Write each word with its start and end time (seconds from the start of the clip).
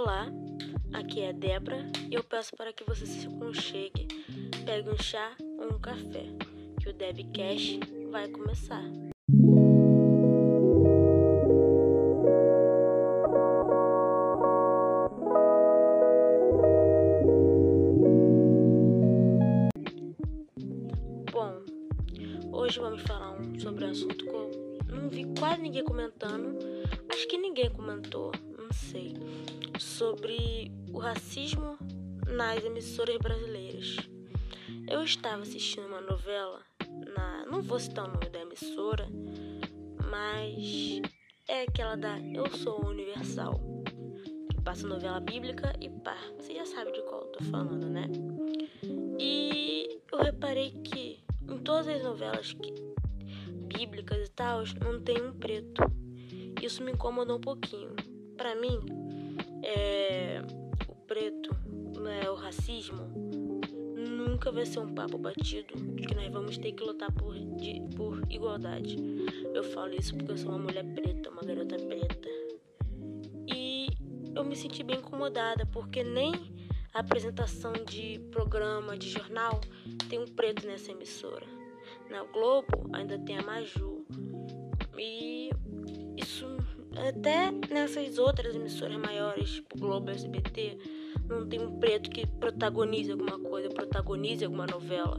Olá, 0.00 0.28
aqui 0.92 1.22
é 1.22 1.32
Débora 1.32 1.84
e 2.08 2.14
eu 2.14 2.22
peço 2.22 2.54
para 2.54 2.72
que 2.72 2.84
você 2.84 3.04
se 3.04 3.26
aconchegue, 3.26 4.06
pegue 4.64 4.88
um 4.88 4.96
chá 4.96 5.32
ou 5.58 5.74
um 5.74 5.80
café, 5.80 6.24
que 6.80 6.88
o 6.88 6.92
Debcast 6.92 7.80
vai 8.08 8.28
começar. 8.28 8.84
Bom, 21.32 21.64
hoje 22.52 22.78
vamos 22.78 23.02
falar 23.02 23.32
um, 23.32 23.58
sobre 23.58 23.84
um 23.84 23.90
assunto 23.90 24.24
que 24.24 24.30
eu 24.30 24.94
não 24.94 25.08
vi 25.08 25.26
quase 25.36 25.60
ninguém 25.60 25.82
comentando, 25.82 26.56
acho 27.08 27.26
que 27.26 27.36
ninguém 27.36 27.68
comentou, 27.70 28.30
sei 28.72 29.14
sobre 29.78 30.70
o 30.92 30.98
racismo 30.98 31.78
nas 32.26 32.62
emissoras 32.64 33.16
brasileiras. 33.18 33.96
Eu 34.88 35.02
estava 35.02 35.42
assistindo 35.42 35.86
uma 35.86 36.00
novela, 36.00 36.60
na, 37.14 37.46
não 37.46 37.62
vou 37.62 37.78
citar 37.78 38.08
o 38.08 38.12
nome 38.12 38.28
da 38.28 38.40
emissora, 38.40 39.08
mas 40.10 41.02
é 41.46 41.62
aquela 41.62 41.96
da 41.96 42.18
Eu 42.20 42.50
Sou 42.56 42.86
Universal, 42.86 43.60
passa 44.64 44.86
novela 44.86 45.20
bíblica 45.20 45.72
e 45.80 45.88
pá, 45.88 46.16
você 46.36 46.54
já 46.54 46.66
sabe 46.66 46.92
de 46.92 47.02
qual 47.02 47.22
eu 47.22 47.28
tô 47.28 47.44
falando, 47.44 47.86
né? 47.88 48.06
E 49.18 50.00
eu 50.12 50.18
reparei 50.18 50.70
que 50.70 51.24
em 51.48 51.58
todas 51.58 51.88
as 51.88 52.02
novelas 52.02 52.52
que, 52.52 52.74
bíblicas 53.74 54.28
e 54.28 54.30
tal, 54.30 54.62
não 54.82 55.00
tem 55.00 55.22
um 55.22 55.32
preto. 55.32 55.82
Isso 56.62 56.82
me 56.82 56.92
incomodou 56.92 57.38
um 57.38 57.40
pouquinho. 57.40 57.94
Para 58.38 58.54
mim, 58.54 58.80
é, 59.64 60.40
o 60.88 60.94
preto, 60.94 61.50
né, 62.00 62.30
o 62.30 62.36
racismo, 62.36 63.02
nunca 63.96 64.52
vai 64.52 64.64
ser 64.64 64.78
um 64.78 64.94
papo 64.94 65.18
batido 65.18 65.74
que 65.96 66.14
nós 66.14 66.32
vamos 66.32 66.56
ter 66.56 66.70
que 66.70 66.84
lutar 66.84 67.10
por, 67.10 67.34
de, 67.56 67.82
por 67.96 68.22
igualdade. 68.30 68.96
Eu 69.52 69.64
falo 69.64 69.92
isso 69.92 70.14
porque 70.16 70.30
eu 70.30 70.36
sou 70.36 70.50
uma 70.50 70.58
mulher 70.58 70.84
preta, 70.94 71.30
uma 71.30 71.42
garota 71.42 71.76
preta. 71.76 72.28
E 73.48 73.88
eu 74.36 74.44
me 74.44 74.54
senti 74.54 74.84
bem 74.84 74.98
incomodada 74.98 75.66
porque 75.66 76.04
nem 76.04 76.32
a 76.94 77.00
apresentação 77.00 77.72
de 77.72 78.20
programa, 78.30 78.96
de 78.96 79.10
jornal, 79.10 79.60
tem 80.08 80.20
um 80.20 80.26
preto 80.26 80.64
nessa 80.64 80.92
emissora. 80.92 81.46
Na 82.08 82.22
Globo 82.22 82.88
ainda 82.92 83.18
tem 83.18 83.36
a 83.36 83.42
Maju. 83.42 84.06
E 84.96 85.50
isso 86.16 86.57
até 86.96 87.50
nessas 87.72 88.18
outras 88.18 88.54
emissoras 88.54 88.96
maiores, 88.96 89.50
tipo 89.50 89.78
Globo, 89.78 90.10
SBT, 90.10 90.78
não 91.28 91.46
tem 91.46 91.60
um 91.60 91.78
preto 91.78 92.10
que 92.10 92.26
protagonize 92.26 93.10
alguma 93.12 93.38
coisa, 93.38 93.68
protagonize 93.68 94.44
alguma 94.44 94.66
novela, 94.66 95.18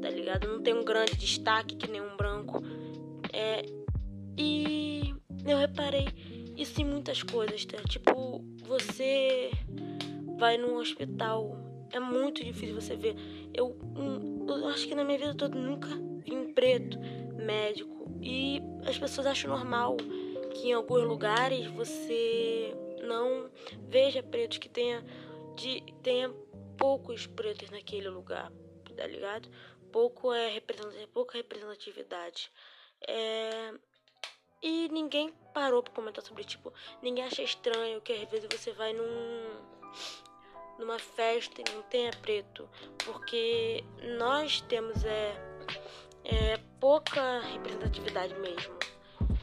tá 0.00 0.08
ligado? 0.08 0.48
Não 0.48 0.62
tem 0.62 0.74
um 0.74 0.84
grande 0.84 1.16
destaque 1.16 1.76
que 1.76 1.90
nem 1.90 2.00
um 2.00 2.16
branco. 2.16 2.62
É, 3.32 3.62
e 4.38 5.14
eu 5.46 5.58
reparei 5.58 6.08
isso 6.56 6.80
em 6.80 6.84
muitas 6.84 7.22
coisas, 7.22 7.64
tá? 7.64 7.78
Tipo, 7.88 8.42
você 8.66 9.50
vai 10.38 10.56
num 10.56 10.76
hospital, 10.76 11.56
é 11.92 12.00
muito 12.00 12.42
difícil 12.42 12.74
você 12.74 12.96
ver. 12.96 13.14
Eu, 13.52 13.76
eu 14.48 14.68
acho 14.68 14.88
que 14.88 14.94
na 14.94 15.04
minha 15.04 15.18
vida 15.18 15.34
toda 15.34 15.58
nunca 15.58 15.88
vi 16.24 16.32
um 16.32 16.52
preto 16.54 16.98
médico. 17.36 18.00
E 18.22 18.60
as 18.86 18.98
pessoas 18.98 19.26
acham 19.26 19.50
normal 19.50 19.96
que 20.50 20.68
em 20.68 20.72
alguns 20.72 21.04
lugares 21.04 21.66
você 21.66 22.74
não 23.02 23.50
veja 23.88 24.22
pretos, 24.22 24.58
que 24.58 24.68
tenha, 24.68 25.04
de, 25.56 25.80
tenha 26.02 26.30
poucos 26.76 27.26
pretos 27.26 27.70
naquele 27.70 28.08
lugar, 28.08 28.52
tá 28.96 29.06
ligado? 29.06 29.48
Pouco 29.92 30.32
é 30.32 30.60
pouca 31.12 31.38
representatividade. 31.38 32.50
É... 33.06 33.74
E 34.62 34.88
ninguém 34.90 35.32
parou 35.54 35.82
pra 35.82 35.92
comentar 35.94 36.22
sobre, 36.22 36.44
tipo, 36.44 36.72
ninguém 37.02 37.24
acha 37.24 37.42
estranho 37.42 38.00
que 38.02 38.12
às 38.12 38.28
vezes 38.30 38.48
você 38.50 38.72
vai 38.72 38.92
num 38.92 39.80
numa 40.78 40.98
festa 40.98 41.60
e 41.60 41.74
não 41.74 41.82
tenha 41.82 42.10
preto, 42.22 42.66
porque 43.04 43.84
nós 44.18 44.62
temos 44.62 45.04
é, 45.04 45.34
é 46.24 46.56
pouca 46.80 47.40
representatividade 47.40 48.34
mesmo 48.36 48.79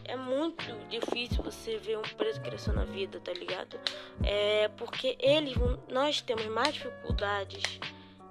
é 0.07 0.16
muito 0.16 0.63
difícil 0.90 1.44
você 1.44 1.78
ver 1.78 1.97
um 1.97 2.01
preto 2.01 2.41
crescer 2.41 2.72
na 2.72 2.85
vida, 2.85 3.19
tá 3.19 3.34
ligado? 3.34 3.78
É 4.23 4.69
porque 4.69 5.18
eles, 5.19 5.53
nós 5.90 6.22
temos 6.22 6.45
mais 6.47 6.73
dificuldades, 6.73 7.79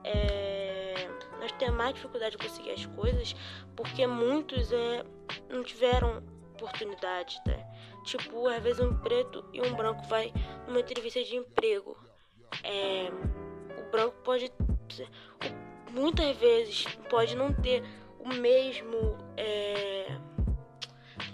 é, 0.02 1.08
nós 1.38 1.52
temos 1.52 1.76
mais 1.76 1.94
dificuldade 1.94 2.36
de 2.36 2.46
conseguir 2.46 2.70
as 2.70 2.86
coisas, 2.86 3.36
porque 3.76 4.06
muitos 4.06 4.72
é, 4.72 5.04
não 5.50 5.62
tiveram 5.62 6.22
oportunidade, 6.54 7.40
tá? 7.44 7.56
Tipo, 8.04 8.48
às 8.48 8.62
vezes 8.62 8.80
um 8.80 8.96
preto 9.00 9.44
e 9.52 9.60
um 9.60 9.74
branco 9.74 10.02
vai 10.04 10.32
numa 10.66 10.80
entrevista 10.80 11.22
de 11.22 11.36
emprego. 11.36 11.96
É, 12.64 13.10
o 13.78 13.90
branco 13.90 14.16
pode, 14.24 14.50
muitas 15.90 16.36
vezes, 16.36 16.86
pode 17.10 17.36
não 17.36 17.52
ter 17.52 17.82
o 18.18 18.28
mesmo 18.28 19.18
é, 19.36 20.06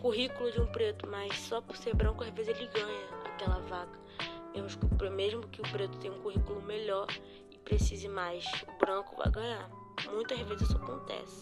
currículo 0.03 0.51
de 0.51 0.61
um 0.61 0.67
preto, 0.67 1.07
mas 1.07 1.33
só 1.39 1.61
por 1.61 1.77
ser 1.77 1.95
branco, 1.95 2.25
às 2.25 2.31
vezes 2.31 2.59
ele 2.59 2.67
ganha 2.67 3.09
aquela 3.25 3.61
vaga. 3.61 4.03
Mesmo 4.53 4.69
que, 4.69 5.11
mesmo 5.11 5.49
que 5.49 5.61
o 5.61 5.65
preto 5.71 5.97
tenha 5.99 6.13
um 6.13 6.21
currículo 6.21 6.61
melhor 6.61 7.07
e 7.51 7.57
precise 7.59 8.09
mais, 8.09 8.45
o 8.69 8.79
branco 8.79 9.17
vai 9.17 9.31
ganhar. 9.31 9.71
Muitas 10.13 10.39
vezes 10.41 10.69
isso 10.69 10.77
acontece. 10.77 11.41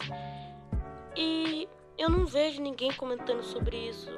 E 1.16 1.66
eu 1.97 2.10
não 2.10 2.26
vejo 2.26 2.60
ninguém 2.60 2.93
comentando 2.93 3.43
sobre 3.43 3.76
isso. 3.88 4.10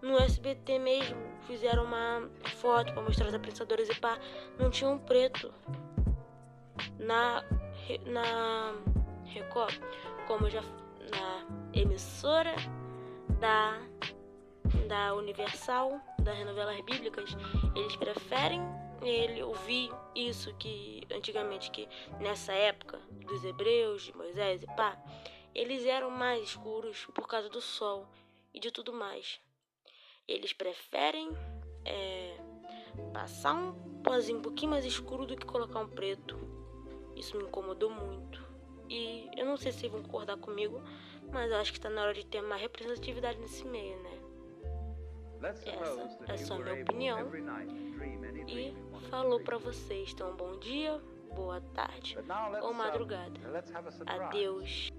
No 0.00 0.16
SBT 0.16 0.78
mesmo, 0.78 1.18
fizeram 1.46 1.84
uma 1.84 2.30
foto 2.56 2.92
para 2.92 3.02
mostrar 3.02 3.26
as 3.26 3.34
apresentadoras 3.34 3.88
e 3.88 3.94
pá, 4.00 4.16
não 4.58 4.70
tinha 4.70 4.88
um 4.88 4.98
preto. 4.98 5.52
Na, 6.98 7.44
na 8.06 8.74
Record, 9.26 9.74
como 10.26 10.48
já 10.48 10.62
na 10.62 11.46
emissora 11.72 12.54
da, 13.42 13.76
da 14.86 15.14
Universal, 15.14 16.00
das 16.20 16.38
novelas 16.46 16.80
bíblicas, 16.82 17.30
eles 17.74 17.96
preferem 17.96 18.60
ele 19.02 19.42
ouvir 19.42 19.90
isso 20.14 20.54
que 20.54 21.02
antigamente, 21.12 21.68
que 21.72 21.88
nessa 22.20 22.52
época 22.52 23.00
dos 23.26 23.44
hebreus, 23.44 24.02
de 24.04 24.16
Moisés 24.16 24.62
e 24.62 24.66
pá, 24.76 24.96
eles 25.52 25.84
eram 25.84 26.08
mais 26.08 26.44
escuros 26.44 27.04
por 27.06 27.26
causa 27.26 27.48
do 27.48 27.60
sol 27.60 28.06
e 28.54 28.60
de 28.60 28.70
tudo 28.70 28.92
mais. 28.92 29.40
Eles 30.28 30.52
preferem 30.52 31.28
é, 31.84 32.36
passar 33.12 33.54
um 33.54 34.02
pozinho 34.04 34.38
um 34.38 34.42
pouquinho 34.42 34.70
mais 34.70 34.84
escuro 34.84 35.26
do 35.26 35.36
que 35.36 35.44
colocar 35.44 35.80
um 35.80 35.88
preto. 35.88 36.38
Isso 37.16 37.36
me 37.36 37.42
incomodou 37.42 37.90
muito. 37.90 38.41
E 38.92 39.26
eu 39.38 39.46
não 39.46 39.56
sei 39.56 39.72
se 39.72 39.88
vão 39.88 40.02
concordar 40.02 40.36
comigo, 40.36 40.82
mas 41.32 41.50
eu 41.50 41.56
acho 41.56 41.72
que 41.72 41.78
está 41.78 41.88
na 41.88 42.02
hora 42.02 42.12
de 42.12 42.26
ter 42.26 42.42
mais 42.42 42.60
representatividade 42.60 43.38
nesse 43.38 43.64
meio, 43.64 43.96
né? 44.02 44.18
Essa 46.28 46.34
é 46.34 46.36
só 46.36 46.58
minha 46.58 46.82
opinião. 46.82 47.30
E 48.46 48.74
falou 49.08 49.40
para 49.40 49.56
vocês. 49.56 50.12
Então, 50.12 50.36
bom 50.36 50.58
dia, 50.58 51.00
boa 51.34 51.60
tarde 51.74 52.18
ou 52.62 52.74
madrugada. 52.74 53.40
Adeus. 54.06 54.90